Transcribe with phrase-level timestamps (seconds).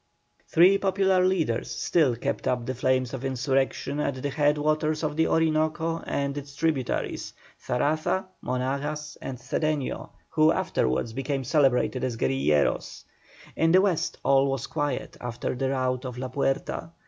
[0.47, 5.15] Three popular leaders still kept up the flames of insurrection at the head waters of
[5.15, 13.03] the Orinoco and its tributaries: Zaraza, Monagas, and Cedeño, who afterwards became celebrated as Guerilleros.
[13.55, 16.89] In the West all was quiet after the rout of La Puerta.